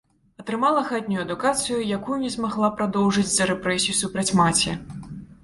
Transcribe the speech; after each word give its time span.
Атрымала 0.43 0.81
хатнюю 0.91 1.19
адукацыю, 1.25 1.77
якую 1.97 2.17
не 2.23 2.31
змагла 2.37 2.71
прадоўжыць 2.81 3.27
з-за 3.29 3.49
рэпрэсій 3.53 3.97
супраць 4.01 4.27
маці. 4.43 4.77